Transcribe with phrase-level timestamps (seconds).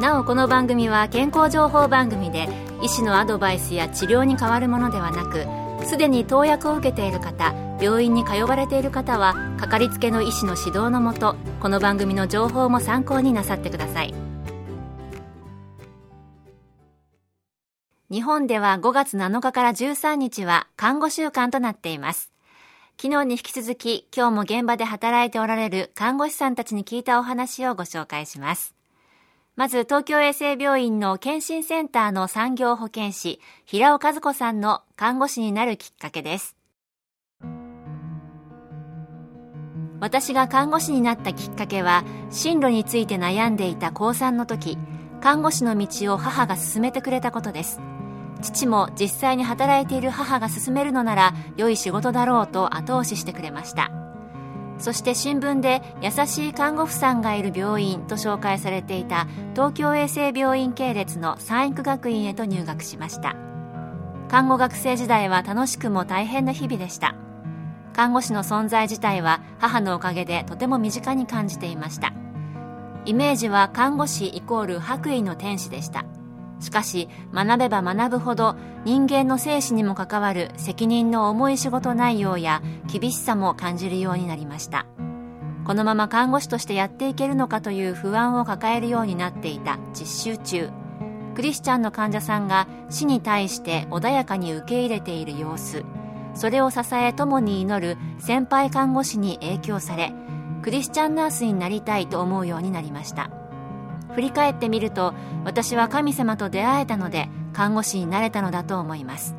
[0.00, 2.48] なおこの番組は健康情報番組で
[2.82, 5.46] 医師のアドバイスや治療に変わるものではなく
[5.86, 14.14] すでに投薬を受けている方病院に通われている方はかかりつけの医師の指導のもとこの番組の情報も参考になさってください。
[18.10, 22.30] 日本では5月7日から13日は看護週間となっています。
[23.00, 28.75] 昨日に引き続き今日も現場で働いておられる看護師さんたちに聞いたお話をご紹介します。
[29.56, 36.56] まず東京衛生病院の検診センターの産業保健師平尾和子さんの看護師になるきっかけです。
[39.98, 44.76] 私が看護師になったきっかけは進路について悩んでいた高3の時
[45.22, 47.80] 看護師の道を母が勧めてくれたことです。
[48.42, 54.05] 父も実際に働いている母が勧めるのなら良い仕事だろうと後押ししてくれました。
[54.78, 63.36] そして新聞で優しい看護婦さんがいる病院と紹介されていた東京衛生病院系列の三育学院へと入学しました。
[64.28, 67.14] 看護学生時代は楽しくも大変な日々でした。
[67.94, 72.12] 看護師の存在自体は母のおかげでとても身近に感じていました。
[73.06, 76.04] イメージは看護師イコール白衣の天使でした。
[76.60, 84.86] しかし学べば学ぶほど人間の生死にも関わる責任の重い仕事内容や厳しさも感じるようになりました。
[85.66, 90.70] このまま看護師としてやっていけるのかという不安を抱えるようになっていた実習中。
[91.34, 95.84] クリスチャンの患者さんが死に対して穏やかに受け入れている様子。
[96.36, 100.12] それを支え共に祈る先輩看護師に影響され
[100.62, 103.30] クリスチャンナースになりたいと思うようになりました。
[104.16, 105.12] 振り返ってみると
[105.44, 109.36] 私は神様と出会えたので看護師になれたのだと思います。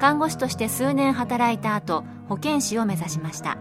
[0.00, 3.58] 看護師として数年働いた後保健師を目指しました。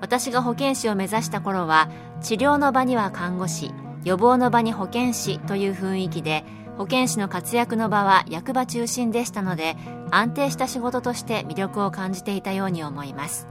[0.00, 1.90] 私が保健師を目指した頃は
[2.22, 3.72] 治療の場には看護師
[4.04, 6.44] 予防の場に保健師という雰囲気で
[6.78, 9.76] 保健師の活躍の場は役場中心でしたので
[10.12, 13.48] 安定した仕事として魅力を感じていたように思います。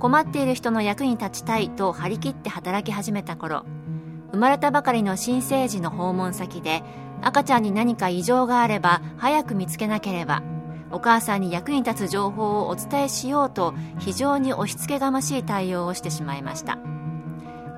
[0.00, 3.64] 困っている人の役に立ちたいと張り切って働き始めた頃
[4.32, 6.82] 生まれたばかりの新生児の訪問先で
[7.20, 10.42] 赤ちゃんに何か異常があれば早く見つけなければ
[10.90, 16.78] お母さんに役に立つ情報をお伝えしようと非常に押し付けがましい対応をしてしまいました。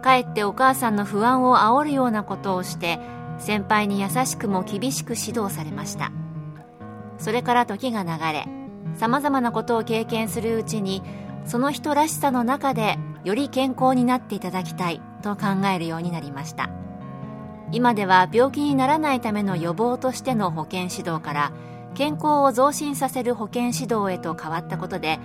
[0.03, 2.99] かえってお母さんの不安を煽るようなことをして
[3.39, 6.13] 先輩に優しくも厳しく指導されました。
[7.19, 8.47] それから時が流れ
[8.97, 11.03] さまざまなことを経験するうちに
[11.45, 16.71] その人らしさの中でより健康になっていただきたいと考えるようになりました。
[17.73, 21.53] 今では病気にならないための予防としての保健指導から
[21.95, 25.19] 健康を増進させる保健指導へと変わったことで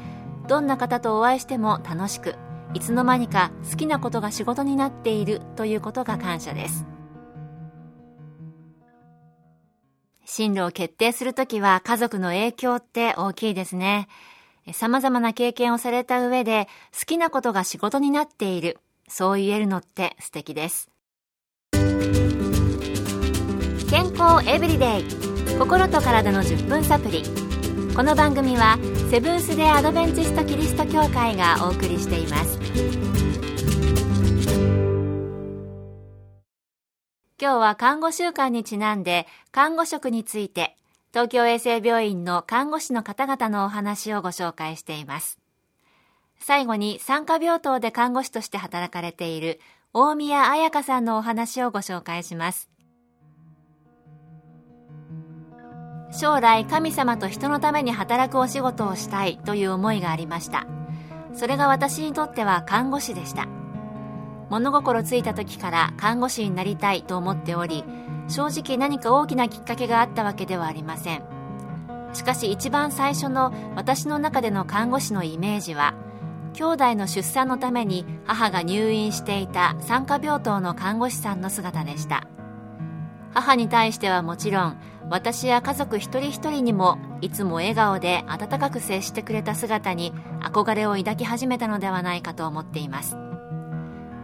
[0.48, 2.36] どんな方とお会いしても楽しく
[2.74, 6.86] いつの間にか好きなことが仕事になっているということが感謝です。
[10.26, 14.08] 進路を決定するときは家族の影響って大きいですね。
[14.74, 18.78] 様々な経験をされた上で好きなことが仕事になっている。
[19.08, 20.90] そう言えるのって素敵です。
[23.90, 25.04] 健康エブリデイ。
[25.58, 27.24] 心と体の10分サプリ。
[27.96, 28.78] この番組は
[29.10, 32.60] セブンス・デ・アドベンチスト・キリスト教会がお送りしています。
[37.42, 40.78] 今日は看護週間にちなんで看護職について
[41.12, 45.40] 東京衛生病院の看護師の方々のお話をご紹介しています。
[46.40, 49.60] 最後に産科病棟で看護師として働かれている
[49.92, 52.70] 大宮彩香さんのお話をご紹介します。
[56.12, 60.68] 将来神様と人のために働くお仕事をしたいという思いがありました。
[61.34, 63.48] それが私にとっては看護師でした。
[64.50, 67.84] 物心ついた時から看護師になりたいと思っており
[68.30, 71.24] 正直何か大きなきっかけがあったわけではありません。
[72.14, 75.94] しかし一番最初の私の中での看護師のイメージは
[76.54, 82.28] 兄弟の出産のために母が入院していた産科病棟の看護師さんの姿でした。
[83.34, 84.78] 母に対してはもちろん
[85.10, 93.29] 私や家族一人一人にもいつも笑顔で温かく接してくれた姿に憧れを抱き始めたのではないかと思っています。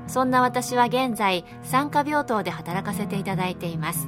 [0.08, 4.08] そんな私は現在産科病棟で働かせていただいています。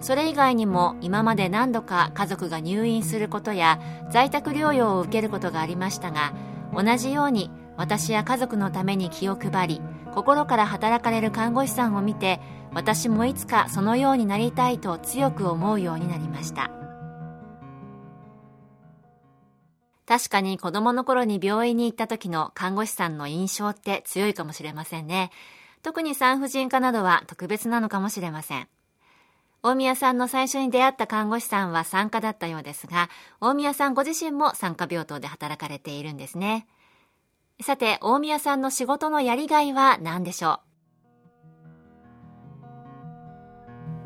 [0.00, 3.80] それ以外にも今まで何度か家族が入院することや
[4.10, 6.34] 在宅療養を受けることがありましたが
[6.74, 9.80] 同じように私や家族のために気を配り
[10.14, 12.40] 心から働かれる看護師さんを見て
[12.72, 16.85] 私もいつかそのようになりたいと強く思うようになりました。
[20.06, 25.30] 確かに子供の頃に病院に行った時の看護師さんの印象って強いかもしれませんね。
[25.82, 28.68] 特に産婦人科などは特別なのかもしれません。
[29.62, 33.10] 大宮さんの最初に出会った看護師さんは産科だったようですが
[33.40, 36.68] 大宮さんご自身も産科病棟で働かれているんですね。
[37.62, 40.65] さて、大宮さんの仕事のやりがいは何でしょう？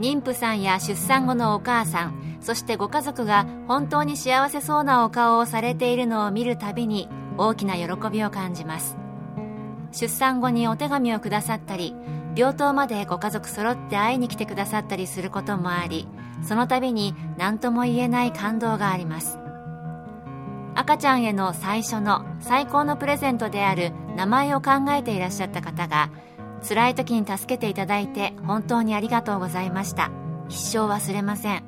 [0.00, 8.96] 妊婦さんや出産後のお母さん、そしてご家族が本当に幸せそうなお顔をされているのを見るたびに大きな喜びを感じます。
[9.92, 11.94] 出産後にお手紙をくださったり、
[12.34, 16.08] 病棟までご家族揃って会いに来てくださったりすることもあり、
[16.42, 19.38] その度に何とも言えない感動があります。
[20.74, 26.10] 赤ちゃんへの最初の最高のプレゼントである名前を考えていらっしゃった方が
[26.66, 30.10] 辛い時に助けていただいて本当にありがとうございました。
[30.48, 31.62] 一生忘れません。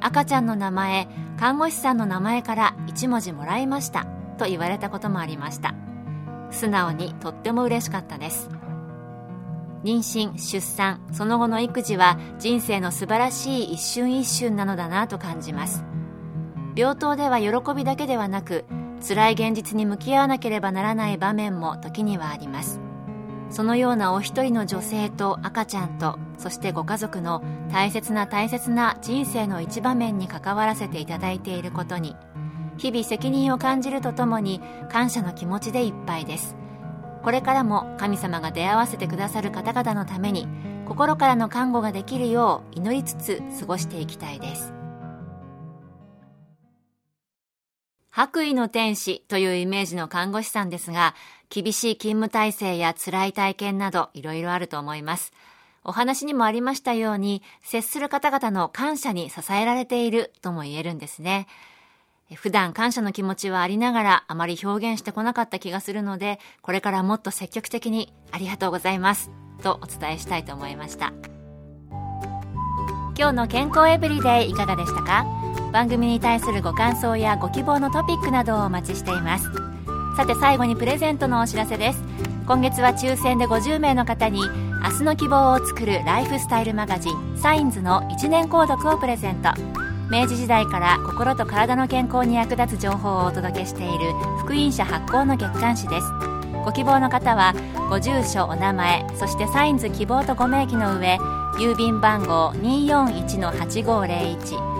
[0.00, 4.06] 赤ちゃんの名前看護師さんの名前から1文字もらいました。
[4.38, 5.74] と言われたこともありました。
[6.50, 8.48] 素直にとっても嬉しかったです。
[9.84, 15.84] 妊娠出産その後の育児は人生の素晴らしい一瞬一瞬なのだなと感じます。
[16.76, 18.64] 病棟では喜びだけではなく
[19.06, 22.80] 辛い現実に向き合わなければならない場面も時にはあります。
[23.50, 32.16] そのようなお一人の女性と赤ちゃんとそしてご家族の大切な大切な人生の一場面に関わらせていただいていることに
[32.76, 34.60] 日々責任を感じるとともに
[34.90, 36.56] 感謝の気持ちでいっぱいです。
[37.22, 40.48] これからも神様が出会わせてくださる方々のために
[40.86, 44.79] 心からの看護ができるよう祈りつつ過ごしていきたいです。
[48.20, 51.14] 白衣の天使というイメージの看護師さんですが、
[51.48, 55.32] 厳しい勤務体制や辛い体験などいろいろあると思います。
[55.84, 61.46] お話にもありましたように、接する方々の感謝に支えられているとも言えるんですね。
[62.34, 69.30] 普段感謝の気持ちはありながらあまり表現してこなかった気がするので、これからもっと積極的にありがとうございます
[69.62, 71.14] とお伝えしたいと思いました。
[73.16, 75.24] 今日の健康エブリデイいかがでしたか？
[75.72, 79.50] 番組に対するご感想やご希望のトピックなどをお待ちしています。
[80.16, 82.02] さて最後にプレゼントのお知らせです。
[82.46, 84.42] 今月は抽選で50名の方に
[84.82, 89.50] 明日の希望を作るライフスタイルマガジンサインズの1年購読をプレゼント。
[90.10, 93.92] 明治時代から心と体の健康に役立つ情報をお届けしている
[94.40, 96.06] 福音社発行の月刊誌です。
[96.64, 97.54] ご希望の方は
[97.88, 101.18] ご住所お名前そしてサインズ希望とご名義の上
[101.58, 104.79] 郵便番号241-8501